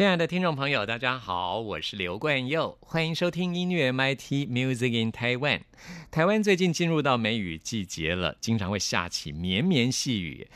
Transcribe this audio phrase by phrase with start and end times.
[0.00, 5.60] 亲爱的听众朋友，大家好，我是刘冠佑，欢迎收听音乐 MIT Music in Taiwan。
[6.10, 10.48] 台湾最近进入到梅雨季节了，经常会下起绵绵细雨。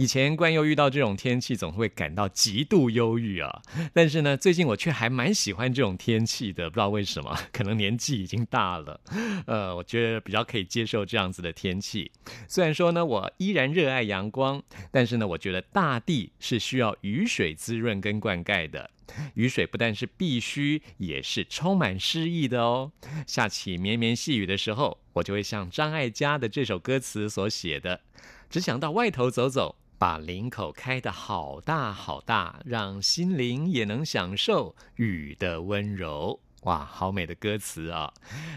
[0.00, 3.60] 以前冠佑遇到这种天气，总会感到极度忧郁啊。
[3.92, 8.98] 但是呢，最近我却还蛮喜欢这种天气的，不知道为什么， 可能年纪已经大了，
[9.46, 12.10] 呃，我觉得比较可以接受这样子的天气。
[12.48, 18.88] 虽然说呢，我依然热爱阳光，但是呢，我觉得大地是需要雨水滋润跟灌溉的。
[19.34, 22.90] 雨水不但是必须，也是充满诗意的哦。
[23.26, 28.00] 下起绵绵细雨的时候，我就会像张艾嘉的这首歌词所写的
[28.48, 36.40] ：“只想到外头走走。”把领口开得好大好大，让心灵也能享受雨的温柔。
[36.62, 38.10] 哇，好美的歌词啊！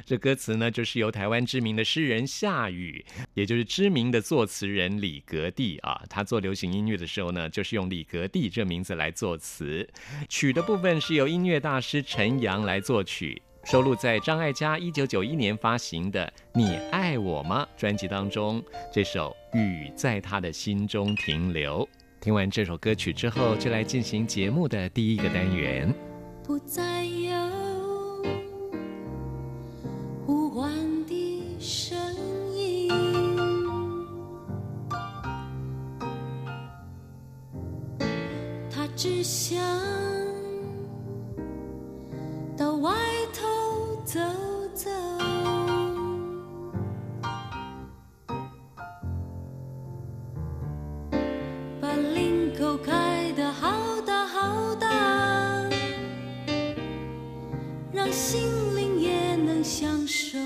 [0.06, 6.02] 这歌词呢，就是由台湾知名的诗人夏雨，也就是知名的作词人李格弟啊。
[6.10, 9.90] 他做流行音乐的时候呢，就是用李格弟这名字来作词，
[10.30, 13.42] 曲的部分是由音乐大师陈阳来作曲。
[13.64, 18.62] 收录在张艾嘉一九九一年发行的《你爱我吗》专辑当中，
[18.92, 21.84] 这首《雨在他的心中停留》。
[22.20, 25.92] 听完这首歌曲之后，就来进行节目的第一个单元。
[26.44, 27.34] 不再有
[30.26, 30.70] 呼唤
[31.06, 31.98] 的声
[32.54, 32.90] 音，
[38.70, 39.58] 他只想
[42.58, 43.13] 到外。
[44.14, 44.20] 走
[44.76, 44.92] 走，
[51.82, 54.88] 把领口开得好大好大，
[57.92, 58.44] 让心
[58.76, 60.38] 灵也能享受。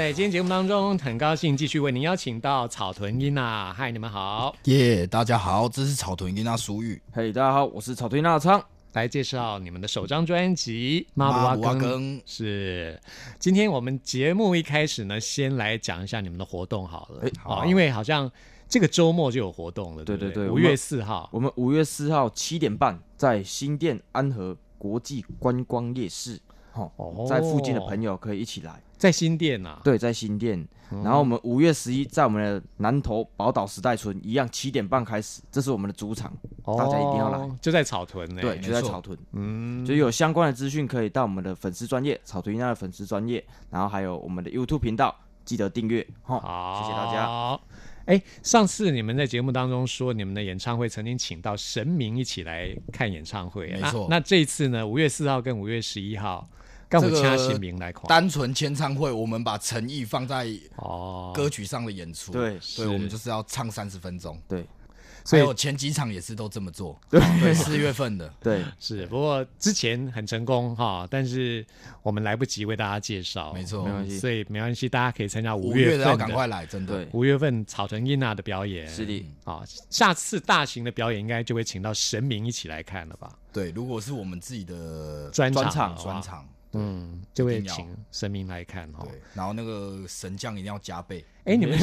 [0.00, 8.64] 在今天节目当中，很高兴继续为您邀请到草屯英娜，嗨，你们好，耶大家好，这是草屯英娜苏玉嘿大家好，我是草屯英娜昌。
[8.94, 11.82] 来介绍你们的首张专辑《妈妈不阿更》。
[11.84, 12.98] 阿更是，
[13.38, 17.20] 今天我们节目一开始呢，先来讲一下你们的活动好了。
[17.26, 18.32] 哎哦，因为好像
[18.70, 21.28] 这个周末就有活动了，对对对对我们月四号。
[21.30, 26.40] 我们五月四号七点半在新店安和国际观光夜市，
[26.84, 28.80] 哦哦在附近的朋友可以一起来。
[28.96, 30.66] 在新店呐、啊，对，在新店。
[31.04, 36.32] 然后我们五月十一在我们的南投宝岛时代村，一样七点半开始，这是我们的主场，
[36.64, 37.38] 大家一定要来。
[37.38, 38.42] 哦就在草屯呢。
[38.42, 39.16] 对，就在草屯。
[39.32, 46.04] 嗯，就有相关的资讯可以到我们的粉丝专业草屯一娜的粉丝专业，然后还有我们的 YouTube 频道，记得订阅。
[46.22, 47.24] 哈，好，谢谢大家。
[47.24, 47.62] 好，
[48.06, 56.44] 哎，上次你们在节目当中说，你们的演唱会曾经请到神明一起来看演唱会，没错那那这一次呢，五月四号跟五月十一号，
[56.90, 58.02] 这个掐神明来看。
[58.08, 62.32] 单纯签唱会，我们把诚意放在哦，歌曲上的演出。
[62.32, 64.40] 对所以，我们就是要唱三十分钟。
[64.48, 64.66] 对
[65.22, 66.98] 所以还有前几场也是都这么做。
[67.10, 67.20] 对，
[67.52, 68.32] 四月份的。
[68.40, 71.64] 对，是，不过之前很成功哈，但是
[72.02, 77.08] 我们来不及为大家介绍，没错没关系所以没关系，大家可以参加五月份要赶快来，真的对。
[77.12, 83.30] 五月份草屯英娜的表演是的，啊，下次大型的表演应该就会请到神明一起来看了吧？
[83.52, 89.04] 对，如果是我们自己的专场专场，嗯，就会请神明来看哈。
[89.04, 91.24] 对，然后那个神将一定要加倍。
[91.44, 91.76] 哎，你们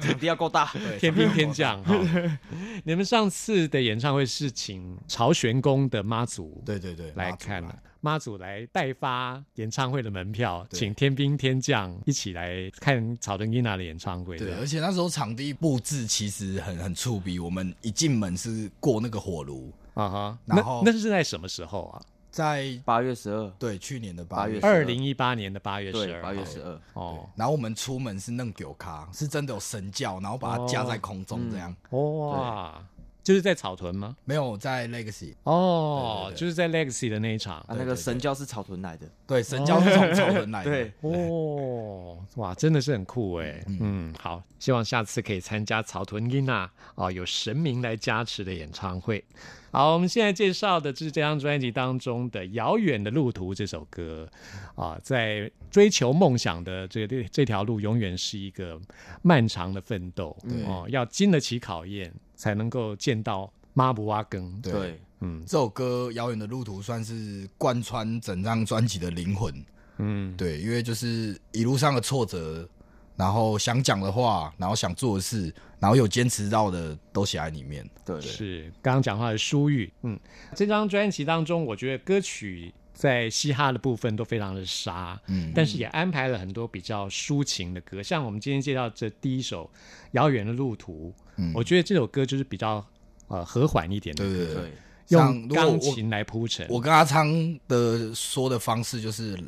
[0.00, 0.70] 场 地要够大。
[0.74, 1.94] 对，天兵天将哈，
[2.84, 14.36] 你们上次的演唱会是请朝玄宫的妈祖对对对，来看了，妈祖来代发演唱会的门票，请天兵天将一起来看草屯英娜的演唱会。
[14.36, 22.02] 对，而且那时候场地布置其实很很触鼻，我们一进门是过那个火炉，啊哈，然后那那是在什么时候啊？
[22.32, 24.84] 在八月十二，对去年的八月八月12二。
[24.84, 26.80] 零一八年的八月十，二，八月十二。
[26.94, 27.28] 哦。
[27.36, 32.82] 然后我们出门是弄酒咖，是真的有神教，然后把它架在空中这样，哇，
[33.22, 34.16] 就是在草屯吗？
[34.24, 37.58] 没有在 Legacy，哦，就是在 Legacy 的那一场。
[37.68, 39.06] 啊，那个神教是草屯来的。
[39.26, 40.92] 对，神教是从草屯来的，对。
[41.02, 43.62] 哦，哇，真的是很酷哎。
[43.66, 49.22] 嗯，好，希望下次可以参加草屯英娜哦，有神明来加持的演唱会。
[49.72, 54.28] 好，我们现在介绍的是这张专辑当中的《遥远的路途》这首歌。
[54.74, 58.78] 啊，在追求梦想的这个这条路，永远是一个
[59.22, 60.36] 漫长的奋斗。
[60.66, 64.60] 哦，要经得起考验，才能够见到妈不挖根。
[64.60, 64.72] 对。
[64.72, 65.42] 对，嗯。
[65.46, 69.54] 这首歌《遥远的路途》算是贯穿整张专辑的灵魂。
[69.96, 72.68] 嗯，对，因为就是一路上的挫折，
[73.16, 77.88] 然后想讲的话，然后想做的事，然后有坚持到的，都写在里面。
[78.04, 80.18] 对对，是刚刚讲话的舒玉，嗯，
[80.54, 89.64] 这张专辑当中，我觉得歌曲在嘻哈的部分都非常的沙，嗯，但是也安排了很多比较抒情的歌，像我们今天介绍这第一首
[90.12, 91.52] 《遥远的路途》，嗯。
[91.54, 92.84] 我觉得这首歌就是比较
[93.28, 94.24] 呃和缓一点的。
[94.24, 94.72] 歌，对对对。
[95.08, 97.28] 用钢琴来铺陈，我跟阿昌
[97.68, 99.38] 的说的方式就是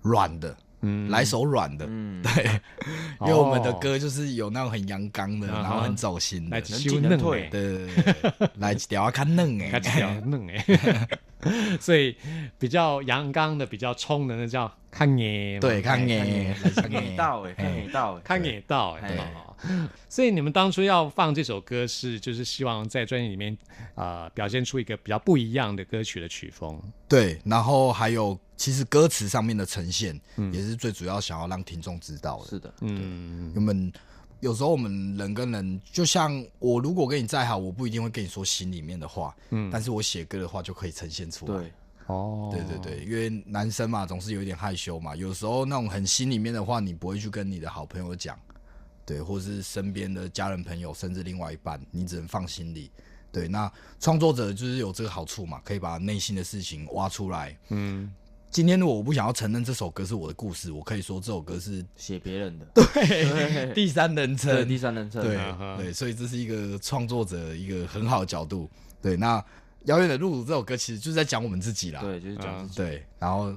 [0.00, 1.08] 软的，嗯。
[1.10, 2.46] 来手软的，嗯，对，
[3.18, 3.26] 哦。
[3.26, 7.42] 因为我们的歌就是有那种很阳刚的，然后很走心的，来对能修嫩进能退。
[7.44, 9.80] 哎，对对，对来一条看嫩哎，
[10.26, 10.64] 嫩哎，
[11.80, 12.16] 所以
[12.58, 23.56] 比较阳刚的、比较冲的那叫看眼，对，看看眼看没到哎，看没到哎，看也到哎、所以你们当初要放这首歌是，就是希望在专辑里面
[23.94, 26.80] 啊、呃表现出一个比较不一样的歌曲的曲风。
[27.08, 30.52] 对，然后还有其实歌词上面的呈现，嗯。
[30.52, 32.46] 也是最主要想要让听众知道的。
[32.48, 33.92] 是的，嗯，我们
[34.42, 41.58] 有时候我们人跟人，就像我如果跟你再好，我不一定会跟你说心里面的话，嗯但是我写歌的话就可以呈现出来。
[41.58, 41.72] 对，
[42.08, 48.36] 哦，对对对，因为男生嘛，总是有点害羞嘛，有时候那种很心里面的话，你不会去跟你的好朋友讲，
[49.06, 52.90] 对，或是身边的家人朋友，甚至另外一半，你只能放心里。
[53.30, 57.56] 对，那创作者就是有这个好处嘛，可以把内心的事情挖出来。
[57.68, 58.12] 嗯，
[58.52, 65.38] 今天如果我不想要承认这首歌是我的故事，我可以说这首歌是写别人的，对第三人对，称，第三人称，对
[65.78, 68.68] 对，所以这是一个创作者一个很好的角度。
[69.00, 69.40] 对，那
[69.84, 72.02] 《遥远的路途》这首歌其实就是在讲我们自己啦。
[72.02, 73.54] 对，就是讲自己，对，然后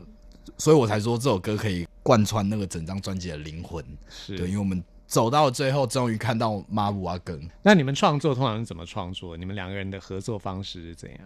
[0.57, 3.83] 所以我才说这首歌可以贯穿那个整张专辑的灵魂。
[4.07, 4.37] 是。
[4.37, 9.35] 对，因为我们走到最后，终于看到马布阿根，那你们创作通常是怎么创作？
[9.35, 11.19] 你们两个人的合作方式是怎样？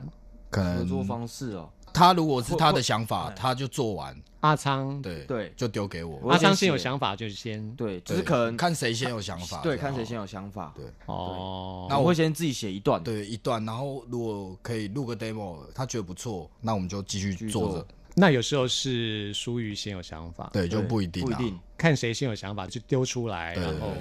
[0.50, 5.54] 可能合作方式哦，他如果是他的想法，他就做完，阿昌，对对。
[5.56, 6.30] 就丢给我。
[6.30, 10.74] 阿昌先有想法，就先对，只是可能看谁先有想法，对，看谁先有想法。
[10.76, 10.86] 对。
[11.06, 11.88] 哦。
[11.90, 17.88] 那我会先自己写一段，对一段，然后如果可以录个 demo，他觉得不错，那我们就继续做着。
[18.20, 21.26] 那有时候是疏于先有想法，对，就不一定啊。
[21.26, 21.60] 不一定。
[21.78, 23.94] 看谁先有想法就丢出来，然后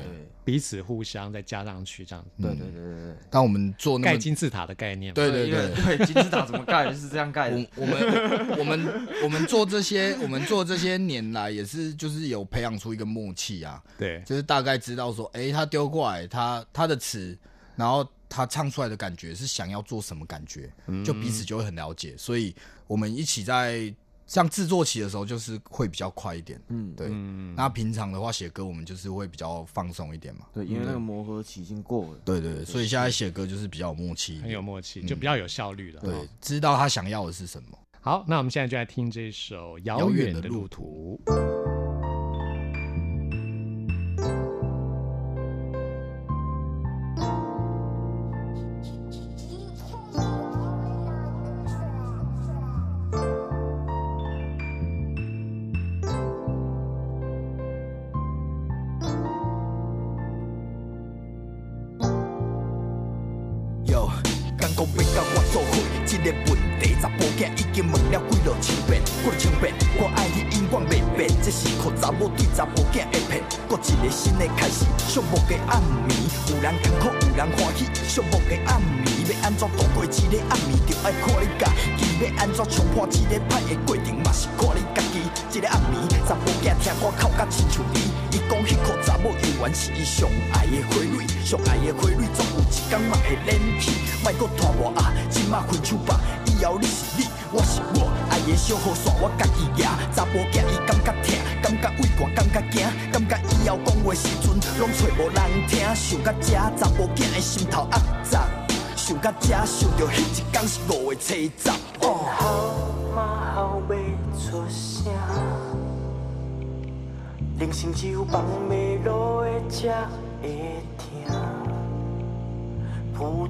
[0.45, 3.15] 彼此互相再加上去，这样对对对对对。
[3.31, 5.15] 当我们做那盖，金字塔的概念。
[5.15, 6.93] 对对对，对，金字塔怎么盖？
[6.93, 7.57] 是这样盖的。
[7.77, 7.83] 我。
[7.83, 14.21] 我们我们我们做这些，我们做这些年来也是就是有培养出一个默契啊，对。
[14.27, 17.39] 就是大概知道说，哎，他丢过来，他他的词，
[17.77, 20.69] 然后他唱出来的感觉是想要做什么感觉，
[21.05, 22.53] 就彼此就会很了解，所以
[22.89, 23.95] 我们一起在
[24.29, 27.09] 像制作期的时候，就是会比较快一点，嗯，对。
[27.11, 30.43] 嗯，那平常的话写歌，我们就是会比较放松一点嘛。
[30.53, 32.21] 对，因为那个磨合期已经过了。
[32.27, 36.01] 对对对，所以现在写歌就是比较有默契，很有默契，就比较有效率了。
[36.03, 37.79] 对，知道他想要的是什么。
[38.01, 41.19] 好，那我们现在就来听这首《遥遥远的路途》。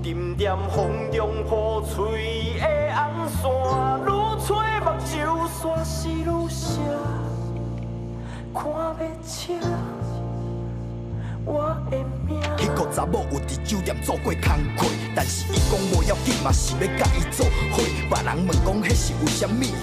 [0.02, 3.50] 沉在风中破碎的红线，
[4.06, 4.08] 愈
[4.46, 4.48] 吹
[4.80, 5.12] 目睭
[5.48, 6.80] 煞是愈涩，
[8.54, 9.60] 看要清
[11.44, 12.40] 我的命。
[12.56, 14.42] 迄个查某有伫酒店做过工
[14.76, 14.86] 课，
[15.16, 17.82] 但是伊讲无要紧嘛，是要甲伊做伙。
[18.08, 19.74] 别人问讲迄是为虾米？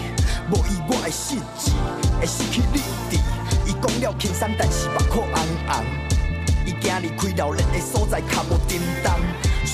[0.50, 1.72] 无伊我的失志，
[2.20, 2.80] 会失去理
[3.10, 3.18] 智。
[3.66, 5.84] 伊讲了轻松，但是目眶红红。
[6.66, 9.12] 伊今日开热烈的所在，脚无震动。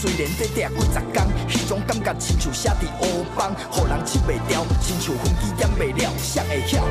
[0.02, 6.82] 虽然短短几十天，迄种感觉亲像写伫乌邦，互人拭袂掉，亲像飞机掩袂了，谁会晓？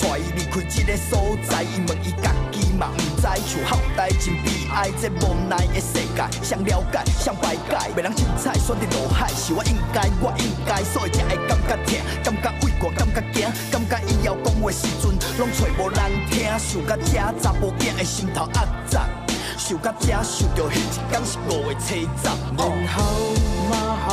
[0.00, 19.06] 带伊离开这个所在，伊问伊家己嘛毋知，像后代真悲哀，这无奈的世界，谁了解，谁排解，袂人凊彩选择落海，是我应该，我应该，所以才会感觉疼，感觉畏寒，感觉惊，感觉以后讲话时阵，拢找无人听，想到这查某囝的心头压杂，
[19.66, 20.78] 想到这，想到迄一
[21.10, 23.02] 天是五月初十，哦然后
[23.68, 23.74] 嘛
[24.06, 24.08] 后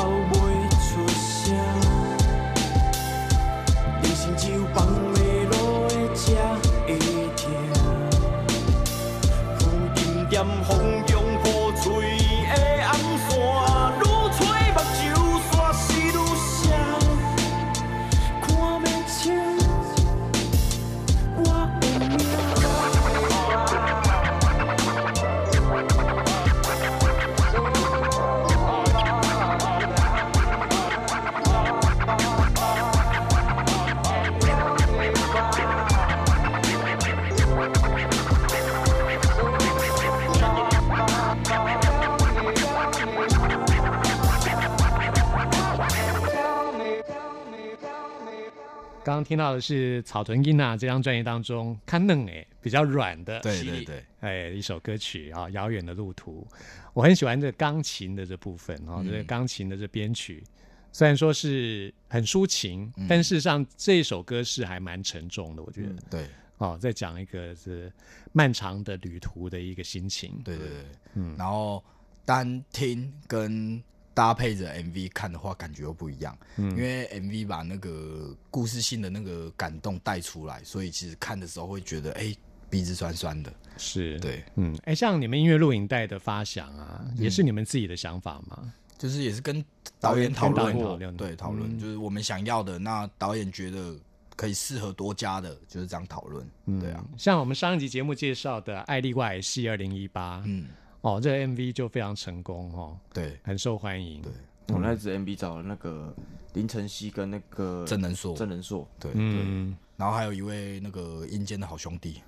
[49.23, 56.47] 听到的是草屯英娜这张专辑当中看嫩哎比较软的，对对对，哎一首歌曲啊，《遥远的路途》，
[56.93, 59.05] 我很喜欢这钢琴的这部分啊，嗯。
[59.05, 60.43] 这个钢琴的这编曲，
[60.91, 63.07] 虽然说是很抒情，嗯。
[63.07, 65.95] 但事实上这首歌是还蛮沉重的，我觉得。
[66.09, 66.25] 对。
[66.59, 67.91] 哦，在讲一个是
[68.31, 70.77] 漫长的旅途的一个心情，对对对，
[71.15, 71.83] 嗯，然后
[72.23, 73.83] 单听跟
[74.13, 82.35] 搭配着 MV 看的话，感觉又不一样，嗯，因为 MV 把那个故事性的那个感动带出来，所以其实看的时候会觉得，哎、
[82.69, 88.73] 鼻子酸酸的，是，对，嗯，哎，像你们音乐录影带的发想啊，也是你们自己的想法吗？
[88.97, 89.63] 就是也是跟
[89.99, 91.17] 导演讨导论演讨论。
[91.17, 93.93] 对，讨论就是我们想要的，那导演觉得
[94.35, 96.47] 可以适合多加的，就是这样讨论。
[96.79, 100.67] 对啊，像我们上一集节目介绍的《艾丽外系二零一八》，嗯，
[101.03, 104.21] 哦，这个 MV 就非常成功哦，对，很受欢迎。
[104.21, 104.31] 对。
[104.69, 106.15] 我那支 MV 找了那个
[106.53, 108.33] 林晨曦跟那个郑能硕。
[108.33, 112.21] 郑能硕，对，嗯，然后还有一位那个阴间的好兄弟，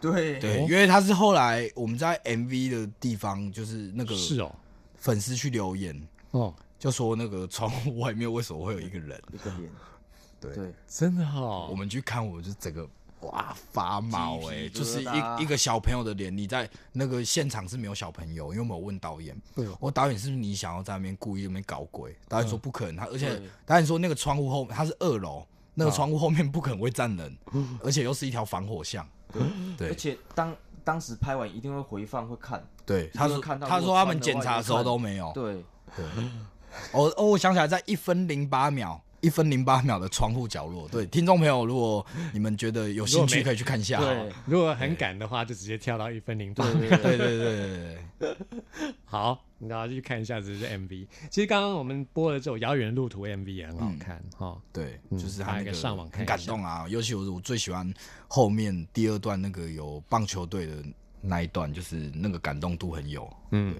[0.00, 0.40] 对。
[0.40, 4.50] 对，因为他是后来我们在 MV 的地方，就是那个是哦，
[4.96, 5.94] 粉丝去留言，
[6.30, 9.22] 哦，就说那个窗户外面为什么会有一个人？
[9.30, 9.70] 一个脸，
[10.40, 12.88] 对，对，真的哈，我们去看，我就整个
[13.22, 19.36] 哇发毛哎、就是一一个小朋友的脸，你在那个现场是没有小朋友，因为我问导演，
[19.78, 22.16] 我导演是不是你想要在那边故意那边搞鬼？
[22.28, 27.36] 导演说不可能，他而且对导演说那个窗户后他是二楼，那个窗户后面不可能会站人，
[27.82, 29.06] 而且又是一条防火巷，
[29.78, 29.88] 对。
[29.88, 35.64] 而且当当时拍完一定会回放会看，对，他说看到他说他们检查的时候都没有，对，
[36.92, 39.00] 哦哦，我想起来，在一分零八秒。
[39.22, 44.00] 一分零八秒的窗户角落，对听众朋友，如果你们觉得有兴趣，可以去看一下。
[44.00, 46.64] 对如果很赶的话，就直接跳到一分零八。
[46.72, 48.36] 对对对对对
[49.06, 51.06] 好，然后去看一下这是 MV。
[51.30, 54.60] 其实刚刚我们播的这首《遥远的路途》MV 也很好看哈。
[54.72, 57.92] 对，嗯就是他那个上网看很感动啊，尤其我我最喜欢
[58.26, 60.82] 后面第二段那个有棒球队的
[61.20, 63.32] 那一段，就是那个感动度很有。
[63.52, 63.76] 嗯，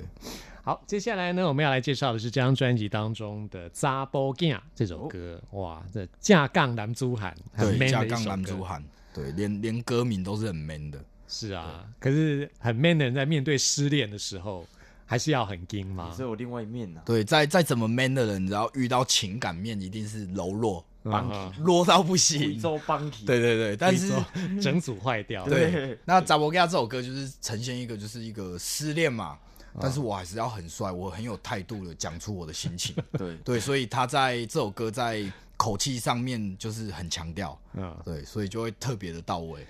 [0.64, 5.42] 好，接下来呢，我们要来介绍的是这张专辑当中的《扎波镜》这首歌。
[5.50, 11.04] 哇，这架杠男珠喊，很对，man 加杠的一首歌男主喊，对，连连歌名都是很 man 的。
[11.26, 14.64] 是啊，可是很 man 的人在面对失恋的时候，
[15.04, 16.16] 还是要很硬吗也？
[16.16, 22.56] 是我另外一面啊，对，再再怎么 man 的人，只要遇到情感面，一定是柔弱，嗯弱到不贵行。
[22.60, 24.12] 州邦体，对对对，但是
[24.62, 25.44] 整组坏掉。
[25.44, 29.36] 对，那《扎波亚》这首歌就是呈现一个就是一个失恋嘛，
[29.80, 32.94] 但是我还是要很帅，我很有态度的讲出我的心情。
[33.18, 35.24] 对对，所以他在这首歌在
[35.56, 39.66] 口气上面就是很强调，嗯，对，所以就会特别的到位。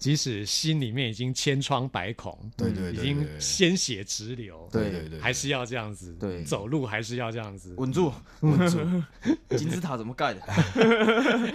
[0.00, 7.72] 即使心里面已经千疮百孔，对对对已经鲜血直流，对对对，还是要这样子，对走路还是要这样子。
[7.78, 8.80] 稳住，稳住。
[9.56, 10.40] 金字塔怎么盖的？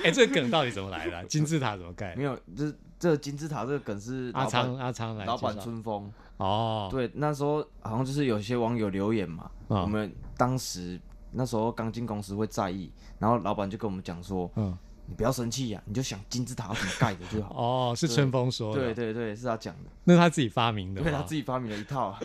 [0.02, 1.24] 哎，这个梗到底怎么来的啊？
[1.28, 2.24] 金字塔怎么盖没？
[2.24, 6.10] 有，这这金字塔这个梗是阿昌阿昌来老板春风，
[6.42, 11.00] 哦，对，那时候好像就是有些网友留言嘛，哦我们当时
[11.32, 14.76] 那时候刚进公司会在意，然后老板就跟我们讲说，嗯，
[15.06, 17.56] 你不要生气呀，你就想金字塔要怎么盖的就好。
[17.56, 22.18] 哦，是春风说的，对对对，是他讲的，那是他自己发明的吗，对他自己发明了一套，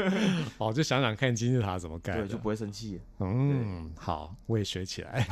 [0.56, 3.00] 哦，就想想看金字塔怎么盖的，对，就不会生气。
[3.18, 5.26] 嗯，好，我也学起来，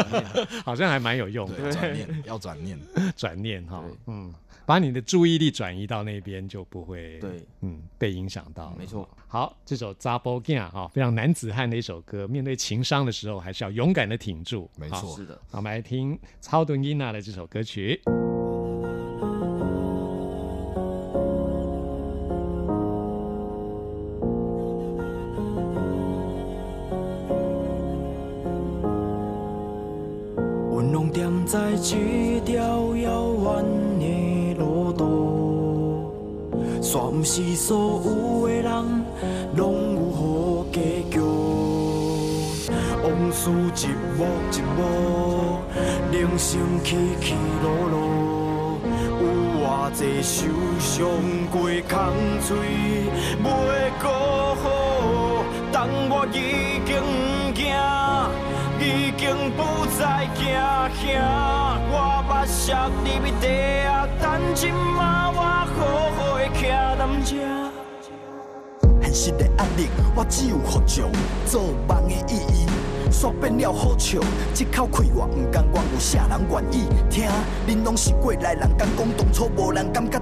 [0.64, 1.72] 好像还蛮有用对，的。
[1.72, 2.78] 转念要转念。
[3.14, 4.32] 转念哈，嗯，
[4.64, 8.74] 把你的注意力转移到那边，就不会对，嗯被影响到。
[8.78, 9.08] 没错。
[9.28, 14.64] 好，这首《扎波 g 哈，非常男子汉的一首歌，面对情伤的时候，还是要勇敢的挺住。
[14.64, 18.00] 好没错是的，我们来听超顿伊娜的这首歌曲。
[36.94, 38.70] 煞毋是所有的人
[39.56, 41.18] 拢有好结局。
[43.02, 44.20] 往事一幕
[44.52, 45.58] 一幕，
[46.12, 48.78] 人生起起落落，
[49.20, 49.22] 有
[49.60, 50.46] 偌济受
[50.78, 50.94] 伤
[51.50, 51.98] 过空
[52.46, 52.48] 嘴
[53.42, 53.44] 袂
[54.00, 54.06] 过
[54.62, 54.64] 好，
[55.72, 56.38] 当我已
[56.86, 57.64] 经不惊。
[58.84, 62.70] 已经不再惊吓，我捌识
[63.02, 63.44] 你的地
[63.88, 65.76] 啊，但今嘛我好
[66.14, 66.60] 好的徛
[66.98, 67.32] 踮这。
[69.00, 71.10] 现实的压力，我只有服从，
[71.46, 72.66] 做梦的意义。
[73.10, 74.18] 煞变了好笑，
[74.54, 77.24] 一口气我毋甘愿有啥人愿意听？
[77.66, 80.20] 恁拢是过来人，敢讲当初无人感觉，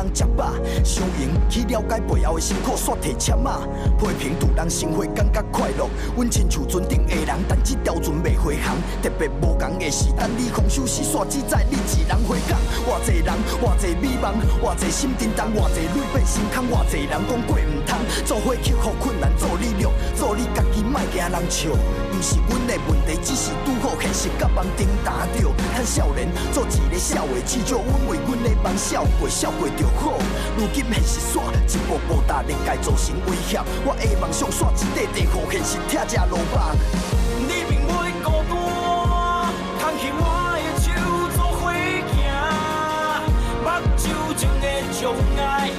[0.00, 3.60] 人食饱，相迎去了解背后的辛苦，煞提签啊，
[3.98, 5.88] 批评拄人生活感觉快乐。
[6.16, 12.58] 阮亲像船顶的人，但这条船未回航，特别无共的是，等你空休息煞只在你一人回港。
[12.88, 14.32] 偌济人，偌济美梦，
[14.62, 20.29] 偌济心沉重，偌济泪变心空，偌济人讲过毋通，做伙克服困难，做力量，做，
[21.30, 21.70] 人笑。
[22.10, 25.50] 不是阮的问题，只是拄好现实甲梦顶打着。
[25.74, 30.18] 趁少年做一个少爷，至少阮为阮的梦笑过，笑过就好。
[30.58, 36.76] 如今现实煞一步步踏入界造成威胁，我的梦想煞一块地，互现实拆这落棒。
[37.40, 38.52] 你并袂孤单，
[39.78, 40.20] 牵起我
[40.52, 40.86] 的手
[41.34, 42.20] 做伙行，
[43.64, 43.66] 目
[43.96, 44.04] 睭
[44.36, 45.00] 中的障
[45.38, 45.70] 碍，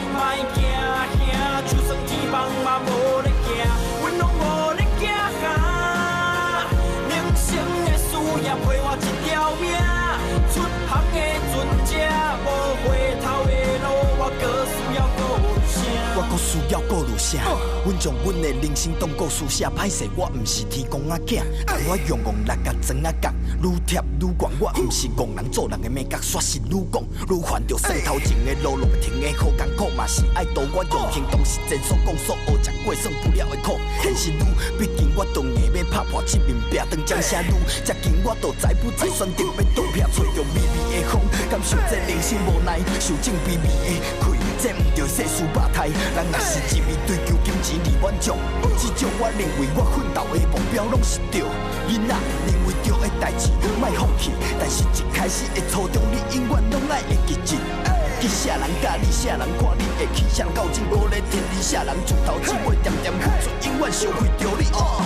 [16.72, 17.38] 要顾虑啥？
[17.84, 23.30] 阮将阮的人生当故事写，歹势我毋是天公仔囝，但我用戆力甲装啊角，
[23.62, 24.50] 愈贴愈悬。
[24.58, 30.62] 我毋是戆人做人的面角，煞是愈讲愈烦着算头前的路路袂停的好艰苦嘛是爱度。
[30.74, 33.78] 我用行动实践所讲所学，食过算不了的苦。
[34.02, 34.44] 现实愈，
[34.80, 37.52] 毕竟我当硬要拍破这面壁，当掌声愈，
[37.84, 41.20] 接近我都再不再选择要倒撇，找着微微的风，
[41.52, 44.31] 感受这人生无奈，受尽卑微的亏。
[44.62, 48.38] 这毋着世事百态，人若是一味追求金钱而满足，
[48.78, 51.42] 至少我认为我奋斗的目标拢是对。
[51.90, 52.14] 囡仔
[52.46, 53.50] 认为对的代志，
[53.82, 54.30] 莫放弃。
[54.60, 57.58] 但是一开始的初衷，你永远拢爱会记住。
[58.22, 64.70] 去啥人教你，啥人看你会气，啥人到真无咧天理，啥人自头只会点点付出，永远伤害着你。
[64.78, 65.02] 哦，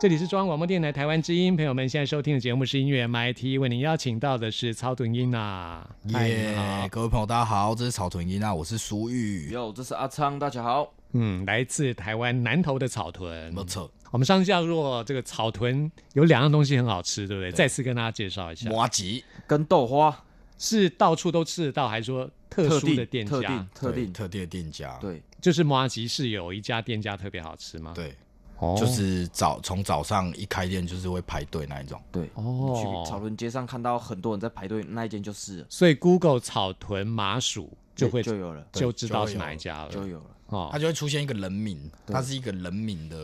[0.00, 5.84] 这里是中央广播电台台湾之音，朋友们现在收听的节目是音乐 MIT，为您邀请到的是曹屯英娜。
[6.04, 6.88] 耶！
[6.88, 10.94] 各位朋友，大家好，这是草屯音啊，我是苏玉，哟，这是阿昌，大家好。
[11.14, 13.52] 嗯，来自台湾南投的草屯。
[13.52, 17.50] 没错，我们上次叫做这个草屯有两样东西很好吃，对不对？
[17.50, 20.16] 再次跟大家介绍一下，麻吉跟豆花
[20.58, 23.68] 是到处都吃得到，还是说特殊的店家特定？
[23.74, 28.14] 特定对特定的店家，对，就是麻吉是有一家店家特别好吃吗？，对，
[28.58, 28.76] 哦。
[28.78, 32.74] 就是早从早上一开店就是会排队那一种，对，哦。
[32.76, 35.66] 去草屯街上看到很多人在排队，那一间就是了。
[35.68, 39.90] 所以 Google 草屯麻薯就会就有了，就知道是哪一家了。
[39.90, 40.26] 就有了。
[40.46, 40.68] 哦。
[40.72, 43.16] 它就会出现一个人名，它是一个人名的，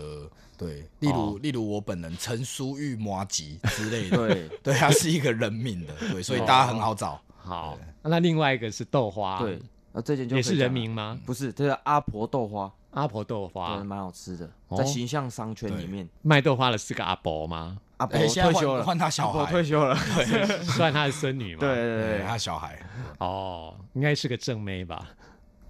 [0.57, 7.21] 对，例如例如我本人陈淑玉麻吉之类的，对对，它是一个人名的，对，所以大家很好找。
[7.37, 9.61] 好，那另外一个是豆花，对，，
[9.97, 11.17] 那这间就也是人名吗？
[11.25, 17.79] 不是，这是阿婆豆花，阿婆豆花对，蛮好吃的，哦在形象商圈里面，卖豆花的是个阿伯吗？
[17.99, 19.95] 阿婆哎现在退休了，换他小阿婆孩退休了，
[20.77, 21.61] 算他的孙女吗？
[21.61, 22.77] 对，对对，对他小孩，
[23.19, 25.11] 哦，应该是个正妹吧？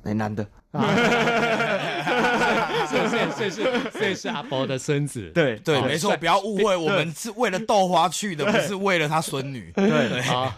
[0.03, 0.43] 对，哎，男的，
[2.89, 5.31] 所以所以所以是所以是阿伯的孙子。
[5.35, 9.73] 对对，哦没错，不要误会，我们是为了豆花去的，不是为了他孙女。
[9.75, 10.53] 对好，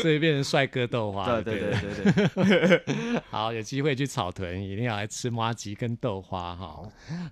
[0.00, 1.40] 所以变成帅哥豆花。
[1.40, 6.82] 对对了对对对， 好，有机会去草屯一定要来吃麻吉跟豆花哈。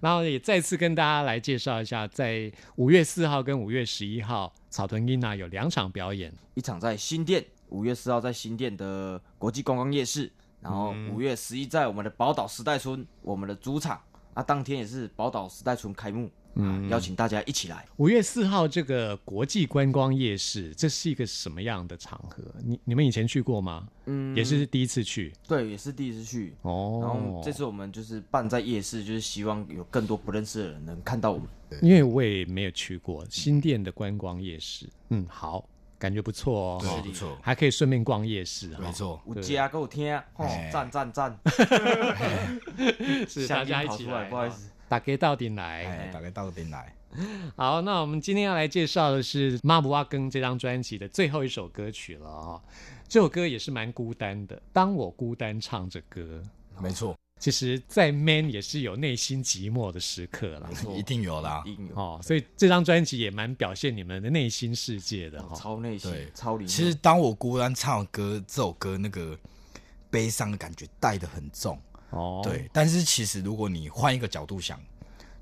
[0.00, 6.32] 然后也再次跟大家来介绍一下，在五月四号跟五月十一号，草屯英娜有两场表演。
[6.54, 10.30] 一场在新店，五月四号在新店的国际观光夜市，
[10.60, 14.00] 然后嗯五月十一在我们的宝岛时代村，我们的主场，
[14.34, 17.86] 啊，当天也是宝岛时代村开幕，嗯，邀请大家一起来。
[17.96, 22.42] 五月四号这个国际观光夜市，这是一个什么样的场合？
[22.64, 23.88] 你你们以前去过吗？
[24.06, 26.54] 嗯，也是第一次去对，也是第一次去。
[26.62, 27.00] 哦。
[27.02, 31.46] 然后这次我们就是办在夜市，就是希望有更多不认识的人能看到我们。
[31.82, 35.64] 因为我也没有去过新店的观光夜市，嗯，好，
[36.00, 39.20] 感觉不错哦，对，不错，还可以顺便逛夜市哈，没错。
[39.26, 41.38] 有家给我听，哦哎，赞赞赞！
[43.28, 44.70] 是大家一起来，不好意思。
[44.88, 46.10] 打给到底来。
[46.10, 46.96] 打给到店来，
[47.54, 52.60] 好，那我们今天要来介绍的是《妈不阿更》这张专辑的最后一首歌曲了啊、
[53.06, 56.42] 这首歌也是蛮孤单的，当我孤单唱着歌，
[56.80, 60.68] 没错，其实，再 Man 也是有内心寂寞的时刻了。
[60.94, 61.62] 一定有啦。
[61.64, 66.68] 一定有，哦，所以这张专辑也蛮表现你们的内心世界的哈、超内心，超灵。
[66.68, 69.36] 其实当我孤单唱歌这首歌，那个
[70.10, 71.80] 悲伤的感觉带的很重。
[72.10, 74.78] 哦，对，但是其实如果你换一个角度想，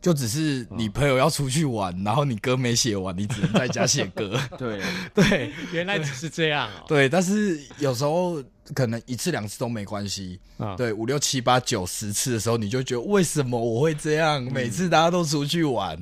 [0.01, 4.41] 就只是你朋友要出去玩，然后你歌没写完，你只能在家写歌。
[4.57, 4.81] 对，
[5.13, 6.85] 对原来只是这样哦。
[6.87, 8.41] 对，但是有时候
[8.75, 10.41] 可能一次两次都没关系。
[10.59, 14.43] 啊对，五六七八九十次的时候，你就觉得为什么我会这样？
[14.43, 15.99] 每次大家都出去玩，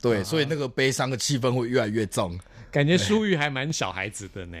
[0.00, 2.38] 对，所以那个悲伤的气氛会越来越重。
[2.72, 4.56] 感觉舒玉还蛮小孩子的呢。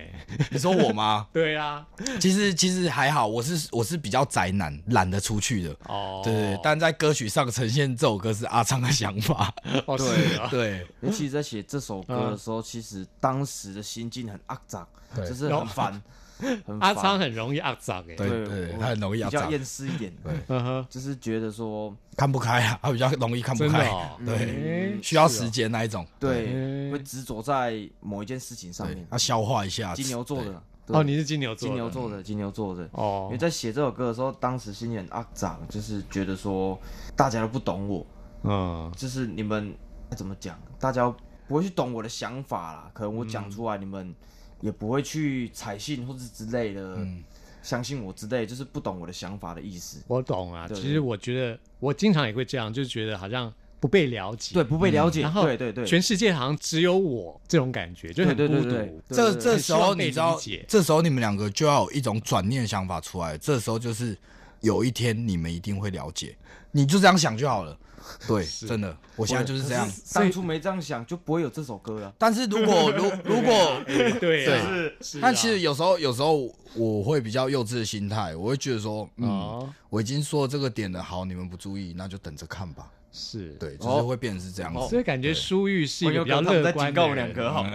[0.50, 1.28] 你说我吗？
[1.32, 1.86] 对啊，
[2.18, 5.76] 其实其实还好，我是我是比较宅男，懒得出去的。
[5.86, 9.54] 哦，对对，但在歌曲上呈现这首歌是阿昌的想法。
[9.86, 16.02] 哦对啊，对，尤其是在写这首歌的时候，其实当时的心境很肮脏，就是很烦。
[16.66, 20.12] 很阿烦昌很容易阿脏哎，对对，他很容易要长，比较厌世一点，
[20.48, 23.90] 嗯哼，就是觉得说，看不开啊，他比较容易看不开，
[24.24, 28.96] 对，哎需要时间那一种，对，嗯会执着在某一件事情上面，。
[28.96, 29.94] 对要消化一下。
[29.94, 32.82] 金牛座的，哦，你是金牛座，金牛座的，金牛座的。
[32.92, 33.28] 哦。
[33.28, 36.78] 因哦为，在写这首歌的时候，当时心里很肮脏，就是觉得说
[37.16, 38.06] 大家都不懂我，
[38.42, 39.72] 嗯，就是你们
[40.16, 41.08] 怎么讲，大家
[41.46, 42.90] 不会去懂我的想法啦。
[42.92, 43.28] 可能我嗯。
[43.28, 44.12] 讲出来，你们
[44.60, 47.22] 也不会去采信或是之类的，嗯
[47.62, 50.02] 相信我之类，就是不懂我的想法的意思。
[50.06, 50.66] 我懂啊。
[50.68, 58.48] 其实我觉得我经常也会这样，就是觉得好像不被了解，对，不被了解，然后对对对，全世界好像只有我这种感觉，就很孤独。
[58.54, 63.36] 对对对对这这时候你知道，这时候你们两个就要有一种转念想法出来。
[63.36, 64.16] 这时候就是
[64.60, 66.34] 有一天你们一定会了解，
[66.70, 67.78] 你就这样想就好了。
[68.26, 69.90] 对，真的，我现在就是这样。
[70.12, 72.12] 当初没这样想，就不会有这首歌了。
[72.18, 74.66] 但是如果 如如果对啊。
[74.68, 74.94] 对。
[75.00, 75.20] 是啊。
[75.22, 79.74] 但其实有时候，有时候我会比较幼稚的心态，我会觉得说，嗯，哦。
[79.88, 82.86] 我已经说这个点了，好，你们不注意，那就等着看吧。
[83.12, 84.88] 是，对，就是会变成是这样子。
[84.88, 87.68] 所以感觉舒玉是一个比较乐观的警告我们两个哈，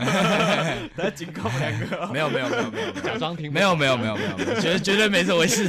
[0.95, 2.07] 在警告我们两个。
[2.07, 4.61] 没有没有没有没有假装听不没有没有没有没有，没有。
[4.61, 5.67] 绝绝对没这回事。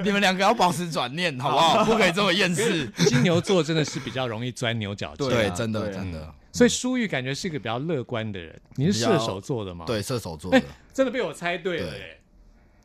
[0.04, 1.84] 你们两个要保持转念，好不好？
[1.84, 2.86] 不可以这么厌世。
[3.06, 8.60] 金牛座真的是比较容易钻牛角尖，对真的真的，所以舒玉感觉是一个比较乐观的人。
[8.76, 12.20] 你是射手座的吗？，对射手座哎的，，真的被我猜对了对耶！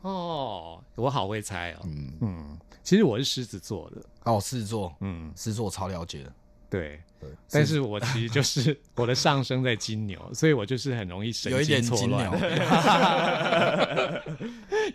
[0.02, 1.80] 哦，我好会猜哦。
[1.86, 6.32] 嗯，嗯，其实我是狮子座的，哦，狮子座，嗯，狮子座我超了解的。
[6.70, 7.02] 对。
[7.20, 12.50] 对，但是我其实就是 我的上升在金牛，所以我就是很容易神有一点经错乱金牛。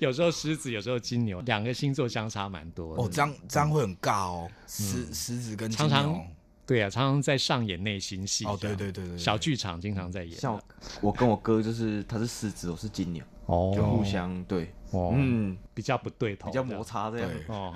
[0.01, 3.03] 有时候狮子，有时候金牛，两个星座相差蛮多的。
[3.03, 4.49] 哦，这样这样会很尬哦。
[4.67, 6.25] 狮狮子跟金常常牛，
[6.67, 8.45] 对啊，常常在上演内心戏。
[8.45, 10.39] 哦对对对对对小剧场经常在演。
[10.39, 10.63] 像我
[11.01, 16.85] 我跟我哥就是他是狮子，我是金牛，哦就互相对，哦，嗯，比较不对头，比较摩。
[16.85, 17.31] 擦这样。
[17.49, 17.73] 哦，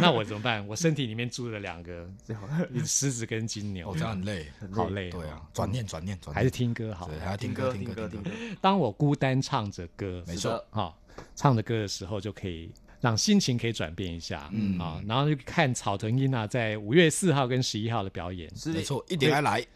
[0.00, 0.66] 那我怎么办？
[0.66, 2.08] 我身体里面住了两个
[2.84, 4.46] 狮子跟金牛哦，，这样很累。
[4.72, 5.10] 好累。
[5.10, 7.18] 对啊，，转念转念转，还是听歌好对，。
[7.18, 10.98] 还要听听歌听歌听歌听歌歌听歌。，当我孤单唱着歌，没错，好，
[11.36, 19.32] 唱着歌的时候就可以让心情可以转变一下，嗯啊，然后就看草屯英娜，在五月四号跟十一号的表演，是，没错，一点。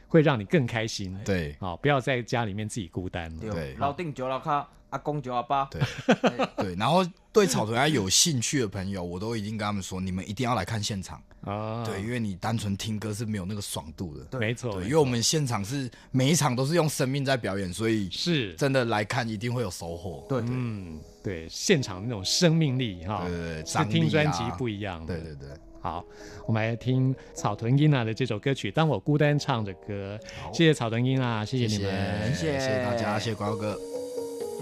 [0.09, 3.53] 会让你更开心。，对好，不要在家里面自己孤单了。
[3.53, 5.81] 对老定九老卡，阿公九阿爸，对
[6.57, 11.23] 对，然后对草屯爱有兴趣的朋友，我都已经跟他们说，你们一定要来看现场。
[11.43, 14.37] 啊，对，因为你单纯听歌是没有那个爽度的。
[14.37, 20.27] 没错，对，因为我们现场是每一场都是用生命在表演，所以是真的来看一定会有收获。
[20.29, 25.15] 对嗯，对，现场那种生命力哈，对对对是听专辑啊不一样的。
[25.15, 25.49] 对对对，
[25.87, 26.05] 好，
[26.47, 30.19] 我们来听草屯英娜的这首歌曲《当我孤单唱着歌》。
[30.53, 32.59] 谢谢草屯英娜，谢谢谢你们，谢谢。
[32.59, 33.79] 谢大家，谢谢瓜哥。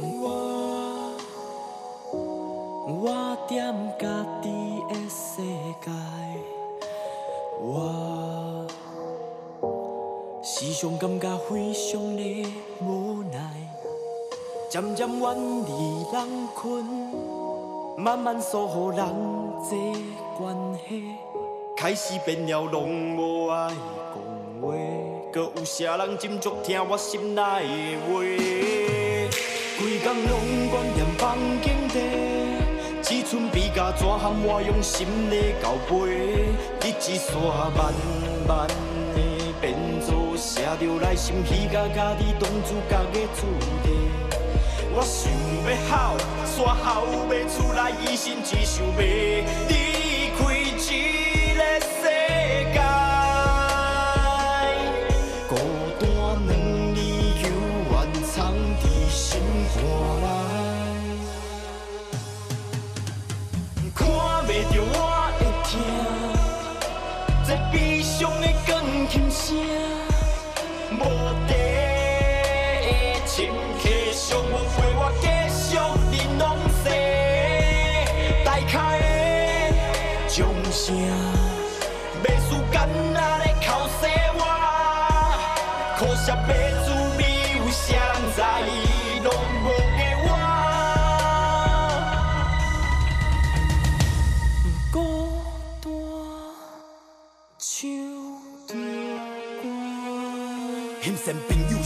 [0.02, 1.16] 我
[2.86, 3.08] 我
[3.48, 4.06] 踮家
[4.42, 4.50] 己
[4.90, 5.40] 的世
[5.82, 5.90] 界，
[7.58, 8.66] 我
[10.42, 12.46] 时常感觉非常的
[12.82, 13.40] 无奈，
[14.70, 15.34] 渐渐远
[15.64, 15.72] 离
[16.12, 16.28] 人
[16.60, 16.84] 群，
[17.96, 18.98] 慢慢疏忽人
[19.62, 19.76] 这
[20.36, 20.56] 关
[20.88, 21.04] 系，
[21.76, 24.16] 开始变了拢无爱讲
[24.60, 24.74] 话，
[25.32, 28.20] 搁有啥人斟酌听我心内的话？
[29.78, 31.98] 规工拢关念放境地，
[33.02, 35.94] 只剩笔甲纸含我用心的交背，
[36.80, 37.34] 日子线
[37.74, 37.92] 慢
[38.46, 38.66] 慢
[39.14, 39.18] 的
[39.60, 43.46] 变做写着内心虚甲家己当主角的主
[43.82, 43.86] 题。
[44.96, 45.92] 我想要哭，
[46.46, 48.92] 煞好要出来，一心只想要
[49.66, 49.72] 离
[50.38, 50.40] 开
[50.78, 50.88] 这
[51.56, 51.98] 个世
[52.72, 52.78] 界。
[55.48, 55.52] 孤
[55.98, 56.06] 单
[56.46, 56.48] 两
[56.94, 56.96] 字
[57.42, 57.44] 犹
[57.90, 58.32] 原藏
[58.78, 59.20] 在心
[59.74, 59.76] 肝
[60.22, 60.24] 内，
[63.96, 63.98] 看
[64.46, 64.96] 袂着我
[65.40, 65.72] 的疼，
[67.44, 68.70] 这悲伤的钢
[69.10, 69.44] 琴声，
[70.92, 71.02] 无
[71.48, 71.63] 底的
[73.34, 73.50] 心
[73.82, 76.42] 刻伤，我陪我继续忍拢
[76.84, 76.86] 西，
[78.44, 79.74] 大开的
[80.28, 80.94] 掌声。
[82.22, 83.66] 袂输干那咧哭
[83.98, 84.06] 死
[84.38, 84.40] 我，
[85.98, 86.30] 可惜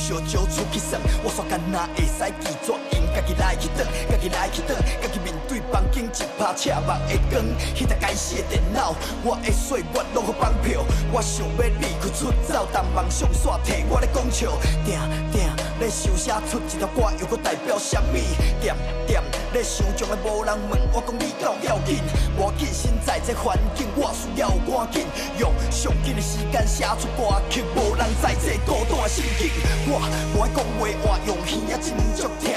[0.08, 2.74] 朋友小招出去耍，我煞干那会使记住
[3.18, 7.42] 家己来去转，家己来去转，家己面对房间一拍赤目的光，
[7.74, 14.52] 迄台该死的电脑，我的岁月拢好放票，我想要离开出走，但梦想煞替我咧讲笑，
[14.84, 14.94] 定
[15.32, 15.50] 定
[15.80, 18.12] 咧想写出一条歌，又搁代表什么？
[18.60, 19.20] 点点
[19.52, 21.98] 咧想将来无人问我讲你够要紧，
[22.38, 25.06] 无紧身在这环境，我需要赶紧
[25.40, 29.50] 用上紧的时间写出歌曲，无人在这孤单的心境。
[29.90, 29.98] 我
[30.36, 32.54] 无爱讲话，我用耳仔真足听，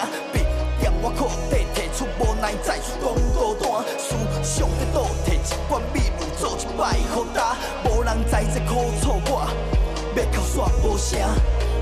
[1.04, 7.58] 我靠底提出无奈再出讲孤单，思想在倒摕一罐秘密做一摆好打，
[7.90, 9.50] 无人在这苦楚我，
[10.16, 11.20] 要哭煞无声。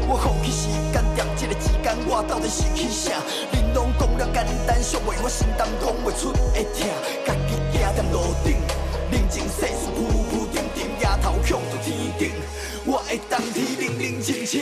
[0.08, 3.12] 我放弃时间，点这个之间，我到底失去啥？
[3.52, 6.88] 恁拢讲了简单，俗话我心胆讲袂出会疼，
[7.28, 8.56] 家己行在路顶，
[9.12, 12.32] 认真世事浮浮沉沉，抬头向着天顶，
[12.86, 14.62] 我会当天冷冷清清。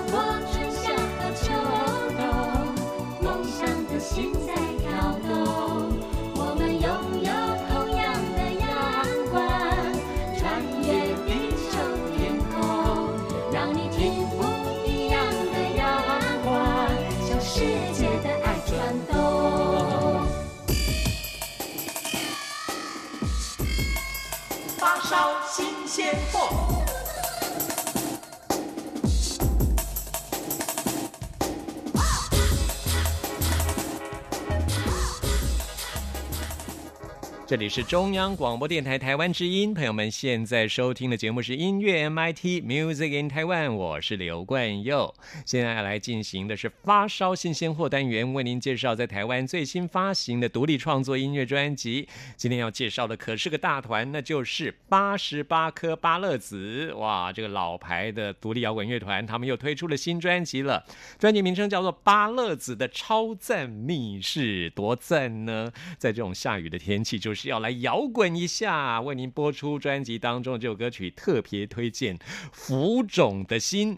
[37.51, 45.13] 这里是中央广播电台台湾之音，朋友们现在收听的节目是音乐 MIT Music in Taiwan，我是刘冠佑。
[45.45, 52.07] 现在要来进行的是发烧新鲜货单元，为您介绍在台湾最新发行的独立创作音乐专辑。
[52.37, 56.93] 今天要介绍的可是个大团，那就是八十八颗芭乐子。
[56.93, 60.85] 哇，这个老牌的独立摇滚乐团，他们又推出了新专辑了。
[61.19, 65.69] 专辑名称叫做《芭乐子的超赞密室》，多赞呢！
[65.97, 69.01] 在这种下雨的天气，就是是要来摇滚一下。
[69.01, 72.15] 为您播出专辑当中这首歌曲，特别推荐
[72.51, 73.95] 《浮肿的心》。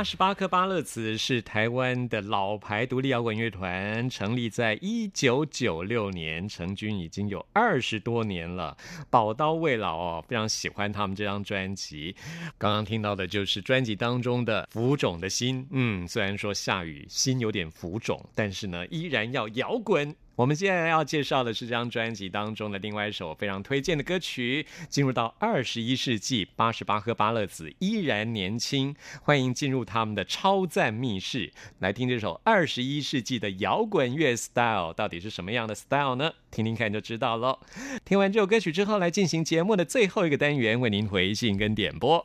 [0.00, 8.74] 八十八颗巴勒茨是台湾的老牌独立摇滚乐团，成立在一九九六年，成军已经有二十多年了。
[9.10, 12.16] 宝刀未老哦，非常喜欢他们这张专辑。
[12.56, 15.62] 刚刚听到的就是专辑当中的《浮肿的心》。
[15.70, 20.16] 嗯，虽然说下雨，心有点浮肿，但是呢，依然要摇滚。
[20.36, 24.66] 我们接下来要介绍的是这张专辑当中的另外一首非常推荐的歌曲。
[24.88, 36.32] 进入到二十一世纪，八十八和巴勒子依然年轻，欢迎进入他们的超赞密室，来听这首二十一世纪的摇滚乐 style 到底是什么样的 style 呢？
[36.50, 37.58] 听听看就知道喽。
[38.04, 42.24] 听完这首歌曲之后，来进行节目的最后一个单元，为您回信跟点播。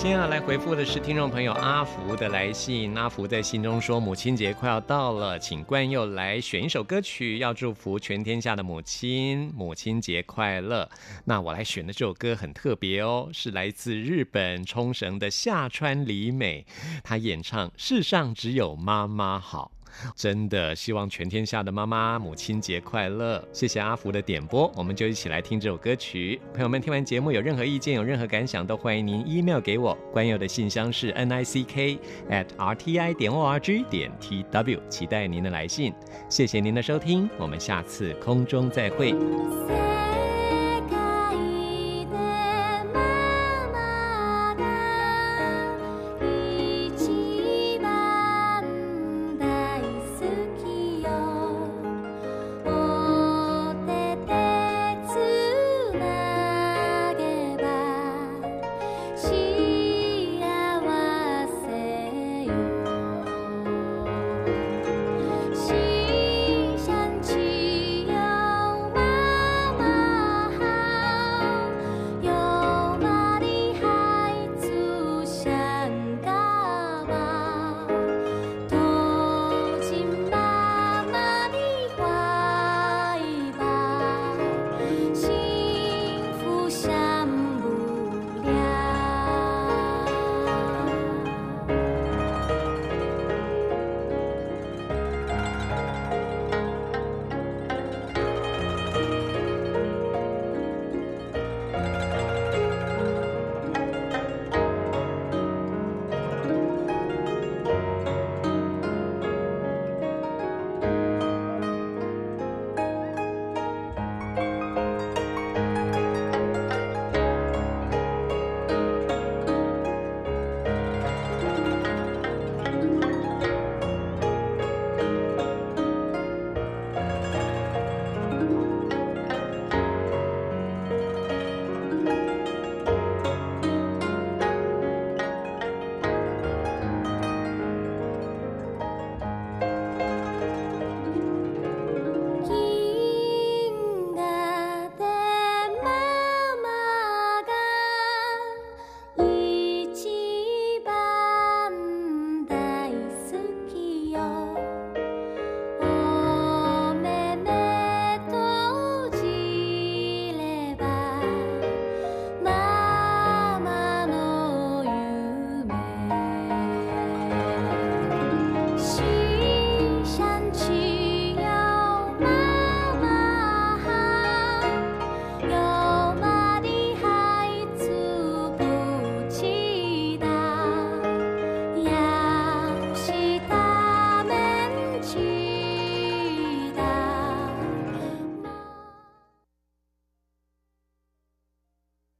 [0.00, 2.94] 接下来回复的是听众朋友阿福的来信。
[2.96, 10.88] 阿福在信中说：“母亲节快要到了，请冠佑来选一首歌曲，要祝福全天下的母亲，母亲节快乐。”
[11.26, 16.64] 那我来选的这首歌很特别哦，是来自日本冲绳的下川里美，
[17.04, 19.70] 她演唱《世上只有妈妈好》。
[20.14, 23.42] 真的希望全天下的妈妈母亲节快乐！
[23.52, 26.40] 谢谢阿福的点播，我们就一起来听这首歌曲。
[26.52, 29.96] 朋友们听完节目有任何意见、有任何感想，都欢迎您 email 给我。
[30.12, 31.98] 关佑的信箱是 n i c k
[32.30, 35.92] at r t i 点 o r g 点 t w，期待您的来信。
[36.28, 39.14] 谢谢您的收听，我们下次空中再会。